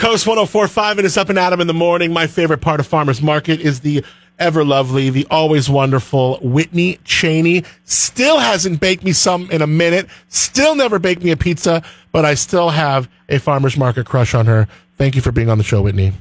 Coast 0.00 0.26
1045 0.26 0.96
and 0.96 1.04
it's 1.04 1.18
up 1.18 1.28
and 1.28 1.38
Adam 1.38 1.60
in 1.60 1.66
the 1.66 1.74
morning. 1.74 2.10
My 2.10 2.26
favorite 2.26 2.62
part 2.62 2.80
of 2.80 2.86
Farmers 2.86 3.20
Market 3.20 3.60
is 3.60 3.80
the 3.80 4.02
ever 4.38 4.64
lovely, 4.64 5.10
the 5.10 5.26
always 5.30 5.68
wonderful 5.68 6.38
Whitney 6.40 6.98
Chaney. 7.04 7.64
Still 7.84 8.38
hasn't 8.38 8.80
baked 8.80 9.04
me 9.04 9.12
some 9.12 9.50
in 9.50 9.60
a 9.60 9.66
minute. 9.66 10.08
Still 10.28 10.74
never 10.74 10.98
baked 10.98 11.22
me 11.22 11.32
a 11.32 11.36
pizza, 11.36 11.82
but 12.12 12.24
I 12.24 12.32
still 12.32 12.70
have 12.70 13.10
a 13.28 13.38
Farmers 13.38 13.76
Market 13.76 14.06
crush 14.06 14.32
on 14.34 14.46
her. 14.46 14.68
Thank 14.96 15.16
you 15.16 15.20
for 15.20 15.32
being 15.32 15.50
on 15.50 15.58
the 15.58 15.64
show, 15.64 15.82
Whitney. 15.82 16.14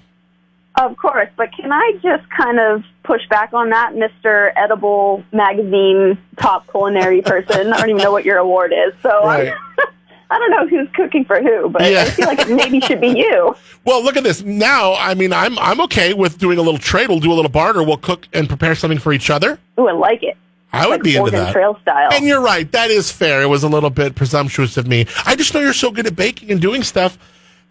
Of 0.76 0.98
course, 0.98 1.30
but 1.38 1.50
can 1.54 1.72
I 1.72 1.94
just 2.04 2.30
kind 2.32 2.60
of 2.60 2.84
push 3.04 3.26
back 3.30 3.54
on 3.54 3.70
that, 3.70 3.94
Mr. 3.94 4.52
Edible 4.58 5.24
Magazine 5.32 6.18
top 6.36 6.70
culinary 6.70 7.22
person? 7.22 7.72
I 7.72 7.80
don't 7.80 7.92
even 7.92 8.04
know 8.04 8.12
what 8.12 8.26
your 8.26 8.40
award 8.40 8.74
is. 8.74 8.94
So 9.02 9.24
Right. 9.24 9.54
I 10.32 10.38
don't 10.38 10.52
know 10.52 10.68
who's 10.68 10.88
cooking 10.96 11.26
for 11.26 11.42
who, 11.42 11.70
but 11.70 11.82
Yeah. 11.90 12.02
I 12.02 12.06
feel 12.06 12.28
like 12.28 12.40
it 12.42 12.50
maybe 12.50 12.80
should 12.82 13.02
be 13.02 13.08
you. 13.18 13.56
Well, 13.84 14.04
look 14.04 14.16
at 14.16 14.24
this. 14.24 14.44
Now, 14.44 14.94
I 14.96 15.14
mean, 15.16 15.34
I'm 15.34 15.58
I'm 15.60 15.82
okay 15.82 16.14
with 16.14 16.38
doing 16.38 16.58
a 16.60 16.62
little 16.62 16.80
trade. 16.80 17.10
We'll 17.10 17.20
do 17.20 17.32
a 17.32 17.36
little 17.36 17.50
barter. 17.52 17.82
We'll 17.84 17.98
cook 17.98 18.28
and 18.34 18.48
prepare 18.48 18.76
something 18.76 19.00
for 19.00 19.12
each 19.14 19.30
other. 19.30 19.60
Ooh, 19.80 19.88
I 19.88 19.94
like 19.94 20.22
it. 20.24 20.38
I 20.72 20.86
would 20.86 20.92
Like 21.00 21.04
be 21.04 21.16
into 21.16 21.32
that. 21.32 21.52
Trail 21.52 21.80
style. 21.82 22.10
And 22.14 22.26
you're 22.26 22.42
right. 22.42 22.72
That 22.74 22.92
is 22.92 23.12
fair. 23.12 23.42
It 23.42 23.48
was 23.48 23.64
a 23.64 23.68
little 23.68 23.90
bit 23.90 24.14
presumptuous 24.14 24.78
of 24.78 24.86
me. 24.88 25.08
I 25.26 25.36
just 25.36 25.54
know 25.56 25.62
you're 25.62 25.74
so 25.74 25.90
good 25.90 26.06
at 26.06 26.16
baking 26.16 26.52
and 26.52 26.62
doing 26.62 26.84
stuff 26.84 27.18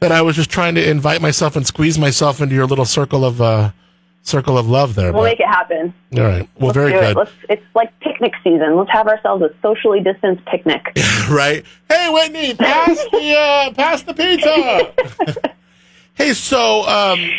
that 0.01 0.11
I 0.11 0.21
was 0.23 0.35
just 0.35 0.51
trying 0.51 0.75
to 0.75 0.91
invite 0.91 1.21
myself 1.21 1.55
and 1.55 1.65
squeeze 1.65 1.97
myself 1.97 2.41
into 2.41 2.57
your 2.57 2.67
little 2.67 2.85
circle 2.85 3.25
of 3.25 3.41
uh, 3.41 3.71
circle 4.29 4.59
of 4.59 4.69
love 4.69 4.95
there. 4.95 5.13
We'll 5.13 5.23
but- 5.23 5.31
make 5.31 5.41
it 5.41 5.47
happen. 5.47 5.95
all 6.17 6.23
right. 6.23 6.49
Well, 6.59 6.69
Let's 6.69 6.75
very 6.77 6.93
good. 6.93 7.11
It. 7.11 7.17
Let's, 7.17 7.33
it's 7.49 7.63
like 7.75 7.99
picnic 8.01 8.33
season. 8.45 8.77
Let's 8.77 8.91
have 8.91 9.09
ourselves 9.09 9.43
a 9.43 9.51
socially 9.63 10.01
distanced 10.01 10.45
picnic. 10.45 10.85
right? 11.31 11.65
Hey, 11.89 12.11
Whitney, 12.11 12.55
pass 12.59 12.97
the 13.11 13.35
uh, 13.37 13.73
pass 13.73 14.03
the 14.03 14.15
pizza. 14.15 15.53
hey, 16.15 16.35
so 16.35 16.87
um, 16.87 17.31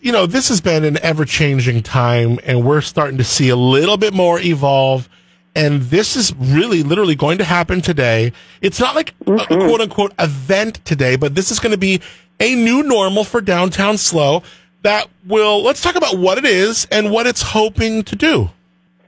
you 0.00 0.12
know 0.12 0.26
this 0.26 0.48
has 0.48 0.60
been 0.60 0.84
an 0.84 0.98
ever 0.98 1.24
changing 1.24 1.82
time, 1.82 2.38
and 2.44 2.66
we're 2.66 2.80
starting 2.80 3.18
to 3.18 3.24
see 3.24 3.48
a 3.48 3.56
little 3.56 3.96
bit 3.96 4.12
more 4.12 4.40
evolve. 4.40 5.08
And 5.54 5.82
this 5.82 6.16
is 6.16 6.34
really, 6.34 6.82
literally 6.82 7.14
going 7.14 7.36
to 7.36 7.44
happen 7.44 7.82
today. 7.82 8.32
It's 8.62 8.80
not 8.80 8.94
like 8.94 9.12
a 9.26 9.46
quote 9.46 9.82
unquote 9.82 10.14
event 10.18 10.82
today, 10.86 11.16
but 11.16 11.34
this 11.34 11.50
is 11.50 11.58
going 11.58 11.72
to 11.72 11.78
be 11.78 12.00
a 12.40 12.54
new 12.54 12.82
normal 12.82 13.22
for 13.22 13.42
downtown 13.42 13.98
SLO 13.98 14.42
that 14.82 15.08
will. 15.26 15.62
Let's 15.62 15.80
talk 15.80 15.96
about 15.96 16.18
what 16.18 16.38
it 16.38 16.44
is 16.44 16.86
and 16.90 17.10
what 17.10 17.26
it's 17.26 17.42
hoping 17.42 18.02
to 18.04 18.16
do. 18.16 18.50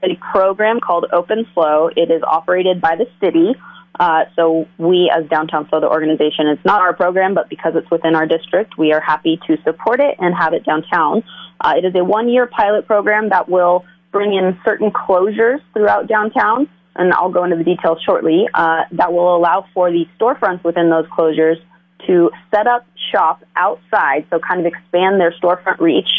a 0.03 0.15
program 0.31 0.79
called 0.79 1.05
Open 1.11 1.45
SLO. 1.53 1.89
It 1.95 2.11
is 2.11 2.21
operated 2.23 2.81
by 2.81 2.95
the 2.95 3.07
city. 3.19 3.55
Uh, 3.99 4.25
so 4.35 4.67
we, 4.77 5.11
as 5.15 5.27
Downtown 5.29 5.67
SLO, 5.69 5.79
the 5.79 5.89
organization, 5.89 6.47
it's 6.47 6.63
not 6.65 6.81
our 6.81 6.93
program, 6.93 7.33
but 7.33 7.49
because 7.49 7.73
it's 7.75 7.89
within 7.89 8.15
our 8.15 8.25
district, 8.25 8.77
we 8.77 8.91
are 8.91 8.99
happy 8.99 9.39
to 9.47 9.57
support 9.63 9.99
it 9.99 10.15
and 10.19 10.35
have 10.35 10.53
it 10.53 10.65
downtown. 10.65 11.23
Uh, 11.61 11.73
it 11.77 11.85
is 11.85 11.95
a 11.95 12.03
one-year 12.03 12.47
pilot 12.47 12.85
program 12.87 13.29
that 13.29 13.47
will 13.47 13.85
bring 14.11 14.33
in 14.33 14.59
certain 14.65 14.91
closures 14.91 15.59
throughout 15.73 16.07
downtown, 16.07 16.67
and 16.95 17.13
I'll 17.13 17.31
go 17.31 17.45
into 17.45 17.55
the 17.55 17.63
details 17.63 17.99
shortly. 18.05 18.47
Uh, 18.53 18.83
that 18.91 19.13
will 19.13 19.35
allow 19.35 19.65
for 19.73 19.89
the 19.89 20.05
storefronts 20.19 20.63
within 20.63 20.89
those 20.89 21.05
closures 21.07 21.57
to 22.07 22.31
set 22.53 22.67
up 22.67 22.85
shop 23.11 23.43
outside, 23.55 24.25
so 24.29 24.39
kind 24.39 24.59
of 24.59 24.65
expand 24.65 25.19
their 25.19 25.31
storefront 25.31 25.79
reach. 25.79 26.09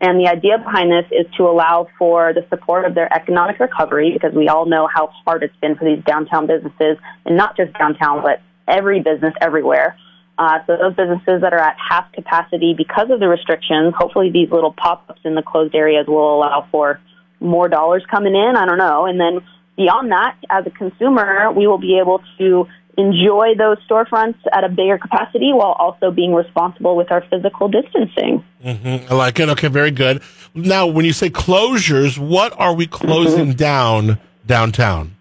And 0.00 0.20
the 0.20 0.28
idea 0.28 0.58
behind 0.58 0.90
this 0.90 1.06
is 1.10 1.26
to 1.36 1.44
allow 1.44 1.88
for 1.98 2.34
the 2.34 2.44
support 2.50 2.84
of 2.84 2.94
their 2.94 3.12
economic 3.12 3.58
recovery 3.58 4.12
because 4.12 4.34
we 4.34 4.48
all 4.48 4.66
know 4.66 4.88
how 4.92 5.08
hard 5.24 5.42
it's 5.42 5.56
been 5.56 5.74
for 5.74 5.84
these 5.84 6.04
downtown 6.04 6.46
businesses 6.46 6.98
and 7.24 7.36
not 7.36 7.56
just 7.56 7.72
downtown, 7.78 8.22
but 8.22 8.42
every 8.68 9.00
business 9.00 9.32
everywhere. 9.40 9.96
Uh, 10.38 10.58
so 10.66 10.76
those 10.76 10.94
businesses 10.94 11.40
that 11.40 11.54
are 11.54 11.60
at 11.60 11.76
half 11.78 12.12
capacity 12.12 12.74
because 12.76 13.08
of 13.10 13.20
the 13.20 13.28
restrictions, 13.28 13.94
hopefully 13.96 14.30
these 14.30 14.50
little 14.50 14.72
pop-ups 14.72 15.20
in 15.24 15.34
the 15.34 15.42
closed 15.42 15.74
areas 15.74 16.06
will 16.06 16.36
allow 16.36 16.68
for 16.70 17.00
more 17.40 17.68
dollars 17.68 18.04
coming 18.10 18.34
in. 18.34 18.54
I 18.54 18.66
don't 18.66 18.78
know. 18.78 19.06
And 19.06 19.18
then 19.18 19.40
beyond 19.76 20.12
that, 20.12 20.36
as 20.50 20.66
a 20.66 20.70
consumer, 20.70 21.50
we 21.52 21.66
will 21.66 21.78
be 21.78 21.98
able 21.98 22.22
to 22.36 22.66
enjoy 22.96 23.54
those 23.56 23.78
storefronts 23.88 24.38
at 24.52 24.64
a 24.64 24.68
bigger 24.68 24.98
capacity 24.98 25.52
while 25.52 25.72
also 25.72 26.10
being 26.10 26.34
responsible 26.34 26.96
with 26.96 27.12
our 27.12 27.22
physical 27.28 27.68
distancing. 27.68 28.44
I 28.64 29.14
like 29.14 29.38
it. 29.38 29.48
Okay, 29.50 29.68
very 29.68 29.90
good. 29.90 30.22
Now, 30.54 30.86
when 30.86 31.04
you 31.04 31.12
say 31.12 31.28
closures, 31.30 32.18
what 32.18 32.58
are 32.58 32.74
we 32.74 32.86
closing 32.86 33.52
down 33.52 34.18
downtown? 34.46 35.16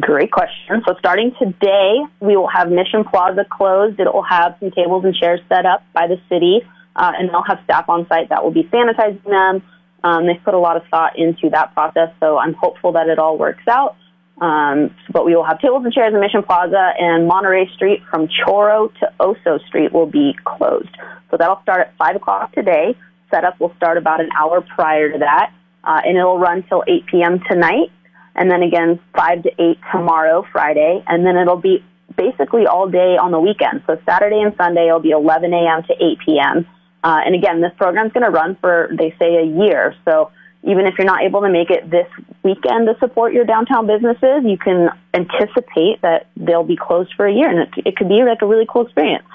Great 0.00 0.32
question. 0.32 0.82
So 0.86 0.96
starting 0.98 1.32
today, 1.38 2.00
we 2.20 2.36
will 2.36 2.48
have 2.48 2.68
Mission 2.68 3.04
Plaza 3.04 3.46
closed. 3.48 3.98
It 4.00 4.12
will 4.12 4.24
have 4.24 4.56
some 4.58 4.72
tables 4.72 5.04
and 5.04 5.14
chairs 5.14 5.40
set 5.48 5.66
up 5.66 5.84
by 5.92 6.08
the 6.08 6.20
city, 6.28 6.62
uh, 6.96 7.12
and 7.16 7.30
they'll 7.30 7.44
have 7.44 7.60
staff 7.64 7.88
on 7.88 8.06
site 8.08 8.28
that 8.30 8.42
will 8.42 8.50
be 8.50 8.64
sanitizing 8.64 9.22
them. 9.22 9.62
Um, 10.02 10.26
they've 10.26 10.42
put 10.44 10.54
a 10.54 10.58
lot 10.58 10.76
of 10.76 10.82
thought 10.90 11.16
into 11.16 11.48
that 11.50 11.74
process, 11.74 12.10
so 12.18 12.36
I'm 12.36 12.54
hopeful 12.54 12.92
that 12.92 13.08
it 13.08 13.18
all 13.18 13.38
works 13.38 13.62
out. 13.68 13.96
Um, 14.44 14.94
but 15.10 15.24
we 15.24 15.34
will 15.34 15.44
have 15.44 15.58
tables 15.60 15.84
and 15.84 15.92
chairs 15.92 16.12
in 16.12 16.20
Mission 16.20 16.42
Plaza, 16.42 16.92
and 16.98 17.26
Monterey 17.26 17.66
Street 17.74 18.02
from 18.10 18.28
Chorro 18.28 18.92
to 19.00 19.12
Osos 19.18 19.66
Street 19.68 19.90
will 19.90 20.06
be 20.06 20.36
closed. 20.44 20.94
So 21.30 21.38
that'll 21.38 21.62
start 21.62 21.80
at 21.80 21.96
5 21.96 22.16
o'clock 22.16 22.52
today. 22.52 22.94
Setup 23.30 23.58
will 23.58 23.72
start 23.76 23.96
about 23.96 24.20
an 24.20 24.28
hour 24.38 24.60
prior 24.60 25.10
to 25.10 25.18
that, 25.18 25.50
uh, 25.82 26.00
and 26.04 26.18
it'll 26.18 26.38
run 26.38 26.62
till 26.68 26.84
8 26.86 27.06
p.m. 27.06 27.40
tonight 27.50 27.90
and 28.34 28.50
then 28.50 28.62
again 28.62 29.00
5 29.16 29.44
to 29.44 29.50
8 29.58 29.78
tomorrow, 29.92 30.44
Friday, 30.52 31.02
and 31.06 31.24
then 31.24 31.36
it'll 31.36 31.56
be 31.56 31.82
basically 32.16 32.66
all 32.66 32.88
day 32.88 33.16
on 33.16 33.30
the 33.30 33.40
weekend. 33.40 33.82
So 33.86 33.96
Saturday 34.04 34.40
and 34.40 34.54
Sunday 34.56 34.88
it'll 34.88 35.00
be 35.00 35.10
11 35.10 35.54
a.m. 35.54 35.82
to 35.84 35.92
8 35.94 36.18
p.m. 36.26 36.66
Uh, 37.02 37.20
and 37.24 37.34
again, 37.34 37.62
this 37.62 37.72
program's 37.78 38.12
going 38.12 38.24
to 38.24 38.30
run 38.30 38.56
for, 38.60 38.90
they 38.98 39.14
say, 39.18 39.36
a 39.36 39.46
year. 39.46 39.94
So 40.04 40.32
even 40.62 40.86
if 40.86 40.94
you're 40.98 41.06
not 41.06 41.22
able 41.22 41.42
to 41.42 41.50
make 41.50 41.70
it 41.70 41.90
this 41.90 42.08
weekend 42.44 42.86
to 42.86 42.96
support 43.00 43.32
your 43.32 43.44
downtown 43.44 43.86
businesses, 43.86 44.44
you 44.44 44.58
can 44.58 44.90
anticipate 45.14 46.02
that 46.02 46.28
they'll 46.36 46.62
be 46.62 46.76
closed 46.76 47.12
for 47.16 47.26
a 47.26 47.32
year, 47.32 47.48
and 47.48 47.60
it, 47.60 47.86
it 47.86 47.96
could 47.96 48.08
be 48.08 48.22
like 48.22 48.42
a 48.42 48.46
really 48.46 48.66
cool 48.68 48.82
experience. 48.82 49.26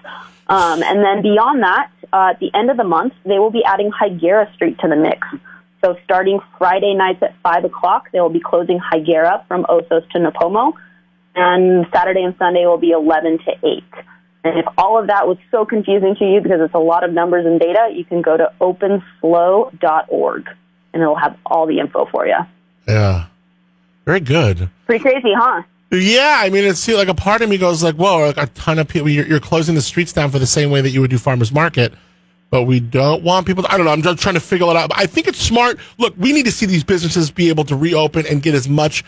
Um, 0.47 0.81
and 0.83 1.03
then 1.03 1.21
beyond 1.21 1.63
that, 1.63 1.91
uh, 2.13 2.31
at 2.31 2.39
the 2.39 2.51
end 2.53 2.71
of 2.71 2.77
the 2.77 2.83
month, 2.83 3.13
they 3.25 3.39
will 3.39 3.51
be 3.51 3.63
adding 3.63 3.91
Higuera 3.91 4.53
Street 4.53 4.79
to 4.79 4.87
the 4.87 4.95
mix. 4.95 5.27
So 5.83 5.97
starting 6.03 6.39
Friday 6.57 6.93
nights 6.93 7.21
at 7.21 7.35
5 7.41 7.65
o'clock, 7.65 8.09
they 8.11 8.19
will 8.19 8.29
be 8.29 8.41
closing 8.41 8.79
Higuera 8.79 9.47
from 9.47 9.63
Osos 9.65 10.09
to 10.11 10.19
Nipomo. 10.19 10.73
And 11.35 11.85
Saturday 11.93 12.23
and 12.23 12.35
Sunday 12.37 12.65
will 12.65 12.77
be 12.77 12.91
11 12.91 13.39
to 13.39 13.51
8. 13.63 13.83
And 14.43 14.59
if 14.59 14.65
all 14.77 14.99
of 14.99 15.07
that 15.07 15.27
was 15.27 15.37
so 15.51 15.65
confusing 15.65 16.15
to 16.15 16.25
you 16.25 16.41
because 16.41 16.59
it's 16.61 16.73
a 16.73 16.79
lot 16.79 17.03
of 17.03 17.13
numbers 17.13 17.45
and 17.45 17.59
data, 17.59 17.89
you 17.93 18.03
can 18.03 18.21
go 18.21 18.35
to 18.35 18.51
openslo.org 18.59 20.49
and 20.93 21.01
it'll 21.01 21.15
have 21.15 21.37
all 21.45 21.67
the 21.67 21.79
info 21.79 22.07
for 22.11 22.25
you. 22.25 22.37
Yeah, 22.87 23.25
very 24.05 24.19
good. 24.19 24.69
Pretty 24.85 25.01
crazy, 25.01 25.33
huh? 25.33 25.63
Yeah, 25.91 26.37
I 26.39 26.49
mean, 26.49 26.65
it's 26.65 26.79
see, 26.79 26.95
like 26.95 27.07
a 27.07 27.15
part 27.15 27.41
of 27.41 27.49
me 27.49 27.57
goes 27.57 27.81
like, 27.81 27.95
"Whoa!" 27.95 28.27
Like 28.27 28.37
a 28.37 28.47
ton 28.47 28.77
of 28.77 28.87
people, 28.87 29.09
you're, 29.09 29.25
you're 29.25 29.39
closing 29.39 29.75
the 29.75 29.81
streets 29.81 30.13
down 30.13 30.29
for 30.29 30.37
the 30.39 30.47
same 30.47 30.69
way 30.69 30.81
that 30.81 30.91
you 30.91 31.01
would 31.01 31.09
do 31.09 31.17
farmers 31.17 31.51
market, 31.51 31.93
but 32.51 32.63
we 32.63 32.79
don't 32.79 33.23
want 33.23 33.47
people. 33.47 33.63
To, 33.63 33.71
I 33.71 33.77
don't 33.77 33.85
know. 33.85 33.91
I'm 33.91 34.03
just 34.03 34.19
trying 34.19 34.35
to 34.35 34.41
figure 34.41 34.67
it 34.67 34.75
out. 34.75 34.91
I 34.95 35.07
think 35.07 35.27
it's 35.27 35.39
smart. 35.39 35.79
Look, 35.97 36.13
we 36.17 36.31
need 36.31 36.45
to 36.45 36.51
see 36.51 36.67
these 36.67 36.83
businesses 36.83 37.31
be 37.31 37.49
able 37.49 37.63
to 37.65 37.75
reopen 37.75 38.27
and 38.27 38.41
get 38.41 38.53
as 38.53 38.69
much 38.69 39.03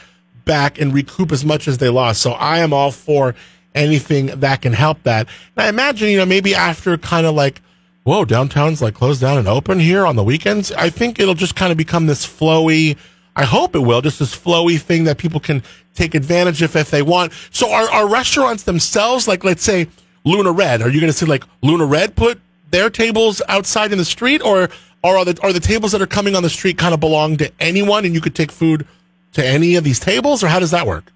back 0.46 0.82
and 0.82 0.94
recoup 0.94 1.32
as 1.32 1.46
much 1.46 1.68
as 1.68 1.78
they 1.78 1.90
lost. 1.90 2.22
So 2.22 2.32
I 2.32 2.60
am 2.60 2.74
all 2.74 2.92
for 2.92 3.36
anything 3.76 4.28
that 4.40 4.62
can 4.62 4.74
help 4.74 5.04
that. 5.04 5.28
And 5.56 5.66
I 5.66 5.70
imagine, 5.70 6.10
you 6.10 6.18
know, 6.18 6.26
maybe 6.26 6.56
after 6.56 6.98
kind 6.98 7.26
of 7.26 7.36
like, 7.36 7.62
whoa, 8.04 8.26
downtown's 8.26 8.82
like 8.82 8.96
closed 8.96 9.22
down 9.22 9.38
and 9.38 9.48
open 9.48 9.80
here 9.80 10.06
on 10.06 10.16
the 10.16 10.24
weekends. 10.24 10.72
I 10.72 10.90
think 10.90 11.20
it'll 11.20 11.36
just 11.36 11.56
kind 11.56 11.72
of 11.72 11.78
become 11.78 12.08
this 12.08 12.26
flowy. 12.26 12.98
I 13.36 13.46
hope 13.46 13.76
it 13.76 13.80
will, 13.80 14.02
just 14.02 14.20
this 14.20 14.36
flowy 14.36 14.80
thing 14.80 15.06
that 15.06 15.18
people 15.18 15.40
can 15.40 15.64
take 15.96 16.16
advantage 16.16 16.62
of 16.62 16.76
if 16.76 16.92
they 16.92 17.02
want. 17.02 17.34
So 17.52 17.72
are, 17.72 17.90
are 17.90 18.08
restaurants 18.08 18.64
themselves, 18.64 19.28
like 19.28 19.44
let's 19.44 19.64
say 19.64 19.88
Luna 20.24 20.52
Red, 20.52 20.82
are 20.82 20.90
you 20.90 21.00
going 21.00 21.12
to 21.12 21.18
see 21.18 21.26
like 21.26 21.44
Luna 21.62 21.86
Red 21.86 22.16
put 22.16 22.42
their 22.72 22.90
tables 22.90 23.42
outside 23.48 23.92
in 23.92 23.98
the 23.98 24.06
street 24.06 24.42
or, 24.44 24.70
are 25.04 25.26
the, 25.26 25.40
are 25.42 25.52
the 25.52 25.60
tables 25.60 25.92
that 25.94 26.02
are 26.02 26.08
coming 26.08 26.36
on 26.36 26.44
the 26.44 26.50
street 26.50 26.78
kind 26.78 26.94
of 26.94 27.00
belong 27.00 27.38
to 27.38 27.52
anyone 27.60 28.06
and 28.06 28.14
you 28.14 28.22
could 28.22 28.36
take 28.36 28.52
food 28.52 28.86
to 29.34 29.46
any 29.46 29.76
of 29.76 29.84
these 29.84 30.00
tables 30.00 30.44
or 30.44 30.48
how 30.48 30.60
does 30.60 30.72
that 30.72 30.86
work? 30.86 31.12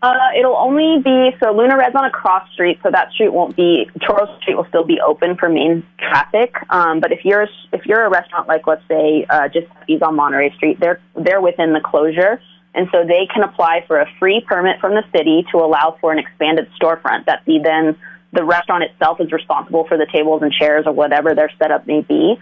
Uh, 0.00 0.14
it'll 0.38 0.56
only 0.56 1.02
be 1.02 1.30
so 1.42 1.50
Luna 1.50 1.76
Red's 1.76 1.96
on 1.96 2.04
a 2.04 2.10
cross 2.10 2.48
street, 2.52 2.78
so 2.84 2.90
that 2.90 3.10
street 3.12 3.32
won't 3.32 3.56
be 3.56 3.90
Chorro 4.00 4.40
Street 4.40 4.54
will 4.54 4.66
still 4.68 4.84
be 4.84 5.00
open 5.00 5.36
for 5.36 5.48
main 5.48 5.84
traffic. 5.98 6.54
Um, 6.70 7.00
but 7.00 7.10
if 7.10 7.24
you're 7.24 7.48
if 7.72 7.84
you're 7.84 8.04
a 8.04 8.10
restaurant 8.10 8.46
like 8.46 8.66
let's 8.68 8.86
say 8.86 9.26
uh, 9.28 9.48
just 9.48 9.66
Giuseppe's 9.88 10.02
on 10.02 10.14
Monterey 10.14 10.54
Street, 10.54 10.78
they're 10.78 11.00
they're 11.16 11.40
within 11.40 11.72
the 11.72 11.80
closure, 11.80 12.40
and 12.74 12.88
so 12.92 13.04
they 13.04 13.26
can 13.34 13.42
apply 13.42 13.84
for 13.88 13.98
a 13.98 14.06
free 14.20 14.40
permit 14.46 14.78
from 14.80 14.94
the 14.94 15.02
city 15.10 15.44
to 15.50 15.58
allow 15.58 15.96
for 16.00 16.12
an 16.12 16.20
expanded 16.20 16.68
storefront. 16.80 17.24
That 17.24 17.42
the 17.44 17.58
then 17.58 17.96
the 18.32 18.44
restaurant 18.44 18.84
itself 18.84 19.20
is 19.20 19.32
responsible 19.32 19.84
for 19.88 19.96
the 19.96 20.06
tables 20.12 20.42
and 20.42 20.52
chairs 20.52 20.84
or 20.86 20.92
whatever 20.92 21.34
their 21.34 21.50
setup 21.58 21.88
may 21.88 22.02
be. 22.02 22.38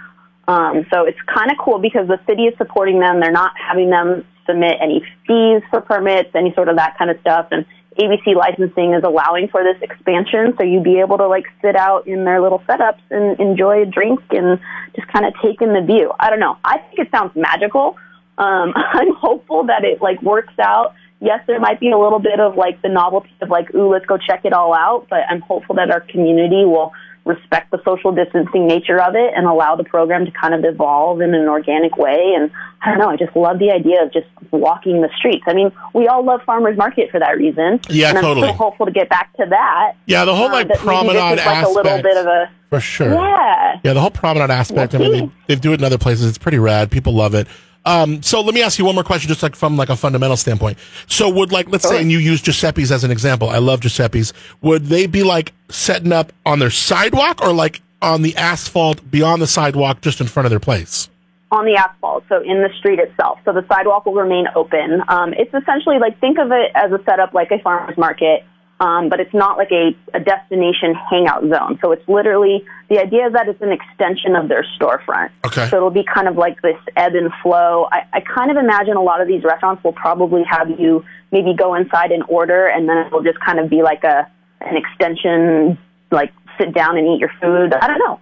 Um, 0.47 0.85
so 0.93 1.05
it's 1.05 1.19
kind 1.23 1.51
of 1.51 1.57
cool 1.59 1.79
because 1.79 2.07
the 2.07 2.21
city 2.27 2.43
is 2.43 2.55
supporting 2.59 3.01
them. 3.01 3.21
They're 3.21 3.33
not 3.33 3.53
having 3.57 3.89
them 3.89 4.27
submit 4.47 4.79
any 4.81 5.05
fees 5.27 5.63
for 5.71 5.81
permits, 5.81 6.31
any 6.35 6.55
sort 6.55 6.69
of 6.69 6.77
that 6.77 6.97
kind 6.99 7.11
of 7.11 7.21
stuff. 7.21 7.49
And 7.51 7.65
ABC 7.99 8.35
licensing 8.35 8.93
is 8.93 9.03
allowing 9.05 9.49
for 9.49 9.63
this 9.63 9.81
expansion, 9.81 10.55
so 10.59 10.65
you'd 10.65 10.85
be 10.85 11.01
able 11.01 11.19
to 11.19 11.27
like 11.27 11.45
sit 11.63 11.77
out 11.77 12.07
in 12.07 12.25
their 12.25 12.41
little 12.43 12.61
setups 12.61 13.01
and 13.11 13.39
enjoy 13.41 13.83
a 13.83 13.87
drink 13.87 14.21
and 14.31 14.61
just 14.95 15.09
kind 15.09 15.25
of 15.25 15.33
take 15.43 15.63
in 15.63 15.73
the 15.73 15.81
view. 15.81 16.13
I 16.21 16.31
don't 16.31 16.41
know. 16.41 16.59
I 16.63 16.79
think 16.79 16.99
it 16.99 17.09
sounds 17.11 17.33
magical. 17.35 17.97
Um, 18.39 18.73
I'm 18.77 19.15
hopeful 19.15 19.65
that 19.67 19.85
it 19.85 20.03
like 20.03 20.21
works 20.23 20.55
out. 20.59 20.95
Yes, 21.21 21.43
there 21.47 21.59
might 21.59 21.81
be 21.81 21.91
a 21.91 21.99
little 21.99 22.19
bit 22.19 22.39
of 22.39 22.57
like 22.57 22.83
the 22.83 22.91
novelty 22.91 23.31
of 23.41 23.49
like, 23.49 23.75
ooh, 23.75 23.91
let's 23.91 24.05
go 24.05 24.19
check 24.19 24.45
it 24.45 24.53
all 24.53 24.75
out, 24.75 25.07
but 25.09 25.21
I'm 25.31 25.41
hopeful 25.41 25.77
that 25.77 25.91
our 25.91 26.01
community 26.01 26.67
will 26.67 26.93
respect 27.27 27.73
the 27.73 27.83
social 27.85 28.13
distancing 28.13 28.67
nature 28.67 29.03
of 29.03 29.15
it 29.17 29.33
and 29.37 29.47
allow 29.47 29.75
the 29.77 29.85
program 29.85 30.25
to 30.25 30.31
kind 30.31 30.55
of 30.55 30.65
evolve 30.65 31.21
in 31.21 31.35
an 31.35 31.49
organic 31.49 31.97
way. 31.97 32.35
And 32.37 32.51
I 32.81 32.91
don't 32.91 32.99
know, 33.01 33.09
I 33.11 33.17
just 33.17 33.35
love 33.37 33.59
the 33.59 33.71
idea 33.73 34.03
of 34.05 34.13
just 34.13 34.27
walking 34.53 35.03
the 35.03 35.11
streets. 35.19 35.43
I 35.49 35.53
mean, 35.53 35.73
we 35.93 36.07
all 36.07 36.25
love 36.25 36.41
farmers 36.47 36.77
market 36.79 37.11
for 37.11 37.19
that 37.19 37.37
reason. 37.37 37.81
Yeah, 37.91 38.11
and 38.11 38.19
I'm 38.19 38.25
totally. 38.25 38.49
so 38.49 38.55
hopeful 38.55 38.87
to 38.87 38.93
get 38.93 39.09
back 39.09 39.37
to 39.39 39.47
that. 39.51 39.95
Yeah, 40.07 40.25
the 40.25 40.35
whole 40.37 40.47
Uh, 40.49 40.53
like 40.53 40.69
this 40.69 40.79
promenade 40.81 41.17
like 41.17 41.39
aspect. 41.41 41.67
a 41.67 41.71
little 41.71 42.01
bit 42.03 42.17
of 42.17 42.27
a 42.27 42.51
for 42.71 42.81
sure. 42.81 43.13
yeah. 43.13 43.81
Yeah, 43.85 43.93
the 43.93 44.01
whole 44.01 44.11
promenade 44.11 44.51
aspect. 44.51 44.95
I 44.95 44.99
mean, 44.99 45.13
they, 45.49 45.55
they 45.55 45.61
do 45.61 45.73
it 45.73 45.81
in 45.81 45.85
other 45.85 45.99
places. 45.99 46.27
It's 46.29 46.39
pretty 46.39 46.59
rad. 46.59 46.91
People 46.91 47.13
love 47.15 47.35
it. 47.35 47.47
Um, 47.87 48.21
so 48.23 48.43
let 48.43 48.55
me 48.55 48.63
ask 48.63 48.79
you 48.79 48.85
one 48.85 48.97
more 48.97 49.05
question, 49.05 49.29
just 49.29 49.43
like 49.43 49.57
from 49.57 49.77
like 49.77 49.89
a 49.89 49.97
fundamental 49.97 50.37
standpoint. 50.37 50.77
So 51.07 51.31
would 51.31 51.53
like, 51.53 51.69
let's 51.69 51.89
say, 51.89 52.01
and 52.01 52.11
you 52.11 52.19
use 52.19 52.43
Giuseppe's 52.43 52.91
as 52.91 53.05
an 53.05 53.11
example. 53.11 53.49
I 53.49 53.59
love 53.59 53.81
Giuseppe's. 53.81 54.33
Would 54.61 54.87
they 54.87 55.07
be 55.07 55.23
like 55.23 55.55
setting 55.71 56.13
up 56.13 56.33
on 56.45 56.59
their 56.59 56.71
sidewalk 56.71 57.41
or 57.41 57.53
like 57.53 57.81
on 58.03 58.23
the 58.23 58.37
asphalt 58.37 59.09
beyond 59.11 59.41
the 59.41 59.47
sidewalk, 59.47 60.01
just 60.01 60.21
in 60.21 60.27
front 60.27 60.47
of 60.47 60.51
their 60.51 60.61
place? 60.61 61.09
on 61.53 61.65
the 61.65 61.77
asphalt, 61.77 62.25
so 62.29 62.43
in 62.43 62.61
the 62.63 62.71
street 62.79 62.99
itself. 62.99 63.39
So 63.45 63.53
the 63.53 63.65
sidewalk 63.69 64.05
will 64.05 64.15
remain 64.15 64.47
open. 64.55 65.01
Um, 65.09 65.33
it's 65.33 65.55
essentially 65.55 65.99
like 65.99 66.19
think 66.21 66.39
of 66.39 66.51
it 66.51 66.73
as 66.75 66.91
a 66.91 67.03
setup 67.05 67.35
like 67.35 67.51
a 67.53 67.59
farmer's 67.61 67.97
market, 67.97 68.45
um, 68.79 69.09
but 69.09 69.21
it's 69.21 69.33
not 69.33 69.57
like 69.57 69.71
a, 69.71 69.97
a 70.13 70.21
destination 70.21 70.95
hangout 70.95 71.43
zone. 71.49 71.79
So 71.81 71.93
it's 71.93 72.07
literally 72.09 72.65
the 72.91 72.99
idea 72.99 73.27
is 73.27 73.33
that 73.33 73.49
it's 73.49 73.61
an 73.63 73.73
extension 73.73 74.37
of 74.37 74.49
their 74.49 74.65
storefront. 74.79 75.31
Okay. 75.47 75.69
So 75.71 75.77
it'll 75.77 75.91
be 75.91 76.05
kind 76.05 76.29
of 76.29 76.37
like 76.37 76.61
this 76.63 76.77
ebb 76.95 77.15
and 77.15 77.33
flow. 77.43 77.89
I, 77.91 78.03
I 78.13 78.21
kind 78.21 78.51
of 78.51 78.57
imagine 78.57 78.97
a 78.97 79.03
lot 79.03 79.21
of 79.21 79.29
these 79.29 79.45
restaurants 79.45 79.83
will 79.83 79.95
probably 79.95 80.45
have 80.45 80.69
you 80.79 81.05
maybe 81.33 81.55
go 81.55 81.75
inside 81.75 82.13
and 82.13 82.23
order, 82.29 82.67
and 82.67 82.89
then 82.89 82.99
it'll 83.07 83.23
just 83.23 83.41
kind 83.41 83.59
of 83.59 83.71
be 83.71 83.83
like 83.83 84.05
a 84.05 84.31
an 84.61 84.77
extension, 84.77 85.79
like 86.11 86.33
sit 86.59 86.75
down 86.75 86.97
and 86.97 87.07
eat 87.07 87.21
your 87.21 87.31
food. 87.41 87.73
I 87.75 87.87
don't 87.87 87.99
know. 87.99 88.21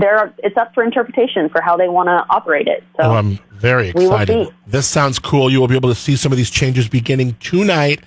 There, 0.00 0.18
are, 0.18 0.34
it's 0.38 0.56
up 0.56 0.74
for 0.74 0.82
interpretation 0.82 1.48
for 1.48 1.60
how 1.60 1.76
they 1.76 1.88
want 1.88 2.08
to 2.08 2.24
operate 2.28 2.66
it. 2.66 2.82
So 2.96 3.04
Oh, 3.04 3.12
I'm 3.12 3.38
very 3.52 3.90
excited. 3.90 4.48
This 4.66 4.86
sounds 4.86 5.18
cool. 5.18 5.50
You 5.50 5.60
will 5.60 5.68
be 5.68 5.76
able 5.76 5.88
to 5.88 5.94
see 5.94 6.16
some 6.16 6.32
of 6.32 6.38
these 6.38 6.50
changes 6.50 6.88
beginning 6.88 7.36
tonight. 7.40 8.00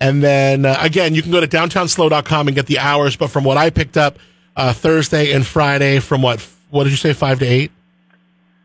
And 0.00 0.22
then 0.22 0.64
uh, 0.64 0.76
again, 0.80 1.14
you 1.14 1.22
can 1.22 1.32
go 1.32 1.40
to 1.40 1.48
downtownslo.com 1.48 2.48
and 2.48 2.54
get 2.54 2.66
the 2.66 2.78
hours. 2.78 3.16
But 3.16 3.28
from 3.30 3.44
what 3.44 3.56
I 3.56 3.70
picked 3.70 3.96
up, 3.96 4.18
uh, 4.56 4.72
Thursday 4.72 5.32
and 5.32 5.46
Friday 5.46 6.00
from 6.00 6.22
what, 6.22 6.46
what 6.70 6.84
did 6.84 6.90
you 6.90 6.96
say, 6.96 7.12
5 7.12 7.38
to 7.40 7.46
8? 7.46 7.72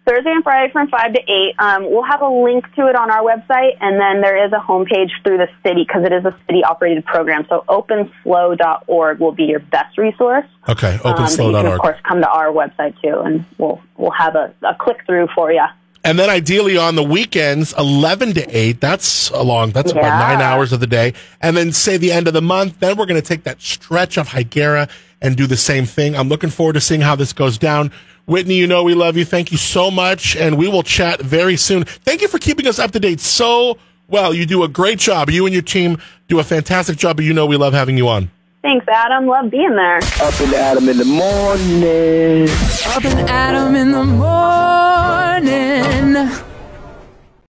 Thursday 0.06 0.32
and 0.32 0.44
Friday 0.44 0.72
from 0.74 0.90
5 0.90 1.14
to 1.14 1.20
8. 1.20 1.56
Um, 1.60 1.90
we'll 1.90 2.04
have 2.04 2.22
a 2.22 2.28
link 2.28 2.66
to 2.76 2.88
it 2.88 2.96
on 2.96 3.10
our 3.10 3.22
website, 3.22 3.78
and 3.80 4.00
then 4.00 4.22
there 4.22 4.46
is 4.46 4.52
a 4.52 4.58
homepage 4.58 5.12
through 5.24 5.38
the 5.38 5.48
city 5.66 5.86
because 5.88 6.04
it 6.04 6.12
is 6.12 6.26
a 6.26 6.38
city 6.46 6.62
operated 6.64 7.06
program. 7.06 7.46
So 7.48 7.64
openslow.org 7.70 9.20
will 9.20 9.32
be 9.32 9.46
your 9.46 9.60
best 9.60 9.98
resource. 9.98 10.46
Okay, 10.68 10.96
Um, 11.06 11.16
but 11.16 11.32
you 11.32 11.52
can, 11.52 11.66
of 11.68 11.80
course, 11.80 11.98
come 12.04 12.20
to 12.20 12.30
our 12.30 12.48
website 12.48 13.00
too, 13.02 13.22
and 13.22 13.46
we'll, 13.58 13.82
we'll 13.96 14.12
have 14.12 14.36
a, 14.36 14.54
a 14.64 14.76
click 14.76 14.98
through 15.06 15.30
for 15.34 15.54
you. 15.54 15.64
And 16.06 16.20
then 16.20 16.30
ideally 16.30 16.76
on 16.76 16.96
the 16.96 17.04
weekends, 17.04 17.74
11 17.78 18.34
to 18.34 18.58
8. 18.58 18.82
That's 18.82 19.30
a 19.30 19.42
long, 19.42 19.72
that's 19.72 19.92
about 19.92 20.20
nine 20.20 20.42
hours 20.42 20.74
of 20.74 20.82
the 20.82 20.88
day. 20.88 21.14
And 21.42 21.56
then 21.56 21.72
say 21.72 21.96
the 21.96 22.12
end 22.12 22.28
of 22.28 22.34
the 22.34 22.42
month, 22.42 22.80
then 22.80 22.98
we're 22.98 23.06
going 23.06 23.22
to 23.22 23.26
take 23.26 23.44
that 23.44 23.62
stretch 23.62 24.18
of 24.18 24.28
Higuera 24.28 24.90
and 25.22 25.38
do 25.38 25.48
the 25.48 25.56
same 25.56 25.86
thing. 25.86 26.16
I'm 26.16 26.28
looking 26.28 26.50
forward 26.50 26.74
to 26.74 26.82
seeing 26.82 27.00
how 27.00 27.16
this 27.16 27.32
goes 27.32 27.58
down. 27.58 27.92
Whitney, 28.26 28.56
you 28.56 28.68
know 28.68 28.84
we 28.84 28.94
love 28.94 29.16
you. 29.16 29.24
Thank 29.24 29.52
you 29.52 29.58
so 29.58 29.90
much. 29.90 30.36
And 30.36 30.58
we 30.58 30.68
will 30.68 30.84
chat 30.84 31.22
very 31.22 31.56
soon. 31.56 31.86
Thank 31.86 32.22
you 32.22 32.28
for 32.28 32.38
keeping 32.38 32.68
us 32.68 32.80
up 32.80 32.92
to 32.92 33.00
date 33.00 33.22
so 33.22 33.78
well. 34.10 34.34
You 34.34 34.46
do 34.46 34.64
a 34.64 34.68
great 34.68 35.00
job. 35.00 35.30
You 35.30 35.46
and 35.46 35.54
your 35.54 35.64
team 35.64 35.98
do 36.28 36.40
a 36.40 36.44
fantastic 36.44 36.98
job, 36.98 37.16
but 37.16 37.26
you 37.26 37.34
know 37.34 37.46
we 37.46 37.56
love 37.56 37.74
having 37.74 37.98
you 37.98 38.10
on. 38.10 38.30
Thanks, 38.64 38.88
Adam. 38.88 39.28
Love 39.28 39.52
being 39.52 39.76
there. 39.76 39.98
Up 39.98 40.40
and 40.40 40.54
Adam 40.54 40.88
in 40.88 40.98
the 40.98 41.04
morning. 41.04 42.48
Up 42.96 43.04
and 43.04 43.30
Adam 43.30 43.76
in 43.76 43.92
the 43.92 44.06
morning. 44.06 45.14